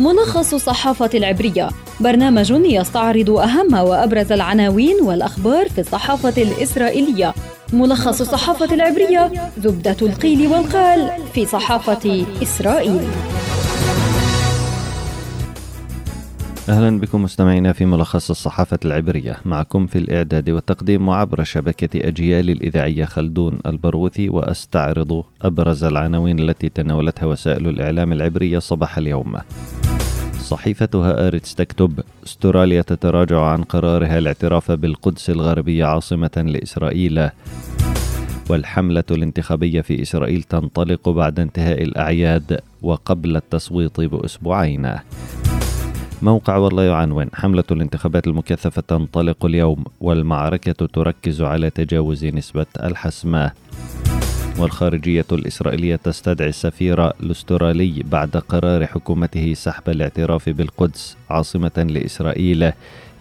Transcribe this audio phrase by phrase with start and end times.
[0.00, 1.68] ملخص الصحافة العبرية.
[2.00, 7.34] برنامج يستعرض أهم وأبرز العناوين والأخبار في الصحافة الإسرائيلية.
[7.72, 13.00] ملخص الصحافة العبرية زبدة القيل والقال في صحافة إسرائيل.
[16.68, 19.36] أهلا بكم مستمعينا في ملخص الصحافة العبرية.
[19.44, 27.26] معكم في الإعداد والتقديم وعبر شبكة أجيال الإذاعية خلدون البرغوثي وأستعرض أبرز العناوين التي تناولتها
[27.26, 29.36] وسائل الإعلام العبرية صباح اليوم.
[30.42, 37.28] صحيفة هآرتس تكتب استراليا تتراجع عن قرارها الاعتراف بالقدس الغربية عاصمة لإسرائيل.
[38.50, 44.94] والحملة الانتخابية في إسرائيل تنطلق بعد انتهاء الأعياد وقبل التصويت بأسبوعين.
[46.22, 53.52] موقع والله يعنون حملة الانتخابات المكثفة تنطلق اليوم والمعركة تركز على تجاوز نسبة الحسمة.
[54.60, 62.72] والخارجية الإسرائيلية تستدعي السفير الأسترالي بعد قرار حكومته سحب الاعتراف بالقدس عاصمة لإسرائيل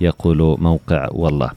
[0.02, 1.52] يقول موقع والله.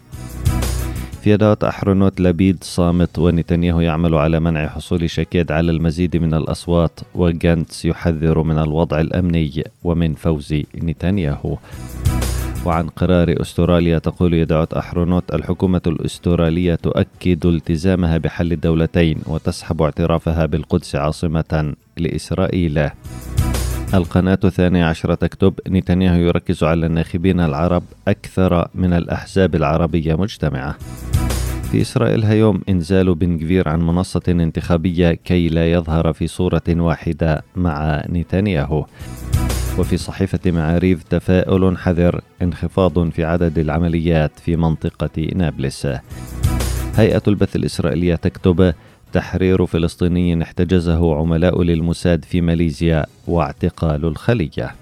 [1.22, 7.00] في أدوات أحرنوت لبيد صامت ونتنياهو يعمل على منع حصول شكيد على المزيد من الأصوات
[7.14, 11.56] وجانتس يحذر من الوضع الأمني ومن فوز نتنياهو.
[12.64, 20.96] وعن قرار أستراليا تقول يدعوت أحرنوت الحكومة الأسترالية تؤكد التزامها بحل الدولتين وتسحب اعترافها بالقدس
[20.96, 22.88] عاصمة لإسرائيل.
[23.94, 30.76] القناة الثانية عشرة تكتب نتنياهو يركز على الناخبين العرب أكثر من الأحزاب العربية مجتمعة.
[31.70, 37.42] في إسرائيل هيوم إنزال بن كفير عن منصة انتخابية كي لا يظهر في صورة واحدة
[37.56, 38.84] مع نتنياهو.
[39.78, 45.88] وفي صحيفة معاريف تفاؤل حذر انخفاض في عدد العمليات في منطقة نابلس.
[46.96, 48.74] هيئة البث الإسرائيلية تكتب
[49.12, 54.74] تحرير فلسطيني احتجزه عملاء للموساد في ماليزيا واعتقال الخلية.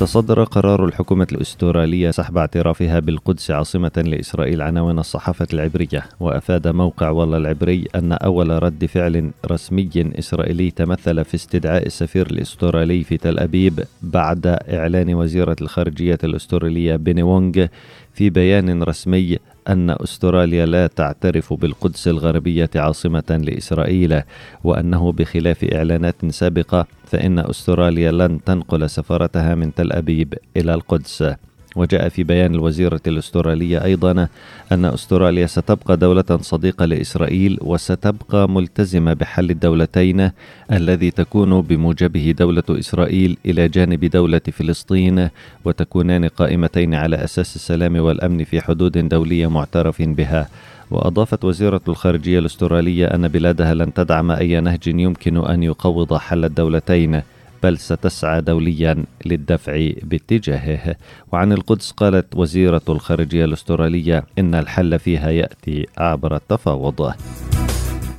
[0.00, 7.36] تصدر قرار الحكومة الأسترالية سحب اعترافها بالقدس عاصمة لإسرائيل عناوين الصحافة العبرية وأفاد موقع والله
[7.36, 13.84] العبري أن أول رد فعل رسمي إسرائيلي تمثل في استدعاء السفير الأسترالي في تل أبيب
[14.02, 17.66] بعد إعلان وزيرة الخارجية الأسترالية بيني وونغ
[18.14, 19.38] في بيان رسمي
[19.68, 24.22] أن أستراليا لا تعترف بالقدس الغربية عاصمة لإسرائيل
[24.64, 31.34] وأنه بخلاف إعلانات سابقة فإن أستراليا لن تنقل سفارتها من تل أبيب إلى القدس.
[31.76, 34.28] وجاء في بيان الوزيرة الأسترالية أيضا
[34.72, 40.30] أن أستراليا ستبقى دولة صديقة لإسرائيل وستبقى ملتزمة بحل الدولتين
[40.72, 45.28] الذي تكون بموجبه دولة إسرائيل إلى جانب دولة فلسطين
[45.64, 50.48] وتكونان قائمتين على أساس السلام والأمن في حدود دولية معترف بها.
[50.90, 57.22] وأضافت وزيرة الخارجية الأسترالية أن بلادها لن تدعم أي نهج يمكن أن يقوض حل الدولتين.
[57.62, 60.96] بل ستسعى دوليا للدفع باتجاهه.
[61.32, 67.12] وعن القدس قالت وزيرة الخارجية الأسترالية إن الحل فيها يأتي عبر التفاوض.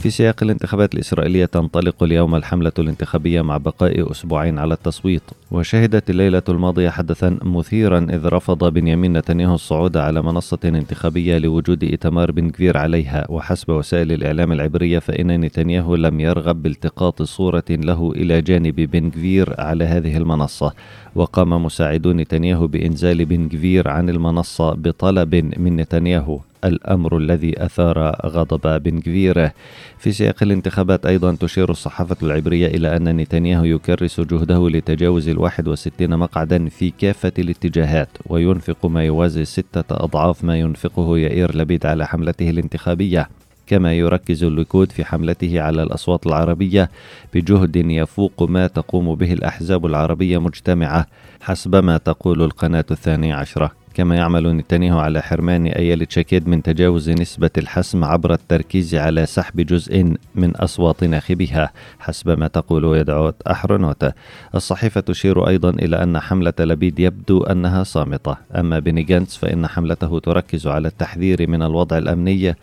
[0.03, 5.21] في سياق الانتخابات الإسرائيلية تنطلق اليوم الحملة الانتخابية مع بقاء أسبوعين على التصويت.
[5.51, 12.31] وشهدت الليلة الماضية حدثا مثيرا إذ رفض بنيامين نتنياهو الصعود على منصة انتخابية لوجود إتمار
[12.31, 13.25] بن كفير عليها.
[13.29, 19.55] وحسب وسائل الإعلام العبرية فإن نتنياهو لم يرغب بالتقاط صورة له إلى جانب بن كفير
[19.61, 20.73] على هذه المنصة.
[21.15, 26.39] وقام مساعدو نتنياهو بإنزال بن كفير عن المنصة بطلب من نتنياهو.
[26.65, 29.51] الأمر الذي أثار غضب بن كفير
[29.97, 36.17] في سياق الانتخابات أيضا تشير الصحافة العبرية إلى أن نتنياهو يكرس جهده لتجاوز الواحد وستين
[36.17, 42.49] مقعدا في كافة الاتجاهات وينفق ما يوازي ستة أضعاف ما ينفقه يائير لبيد على حملته
[42.49, 43.29] الانتخابية.
[43.67, 46.89] كما يركز الليكود في حملته على الأصوات العربية
[47.33, 51.07] بجهد يفوق ما تقوم به الأحزاب العربية مجتمعة
[51.41, 53.82] حسب ما تقول القناة الثانية عشرة.
[53.93, 59.61] كما يعمل نتنياهو على حرمان أييلت شاكيد من تجاوز نسبة الحسم عبر التركيز على سحب
[59.61, 64.11] جزء من أصوات ناخبيها حسب ما تقول يديعوت أحرونوت.
[64.55, 68.37] الصحيفة تشير أيضا إلى أن حملة لبيد يبدو أنها صامتة.
[68.55, 72.55] أما بيني جانتس فإن حملته تركز على التحذير من الوضع الأمني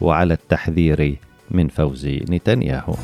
[0.00, 1.16] وعلى التحذير
[1.50, 2.94] من فوز نتنياهو.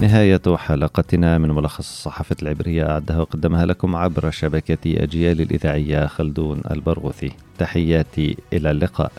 [0.00, 7.32] نهاية حلقتنا من ملخص الصحافة العبرية أعدها وقدمها لكم عبر شبكة أجيال الإذاعية خلدون البرغوثي.
[7.58, 9.12] تحياتي إلى اللقاء.